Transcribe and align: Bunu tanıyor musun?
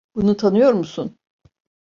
Bunu 0.15 0.37
tanıyor 0.37 0.73
musun? 0.73 1.17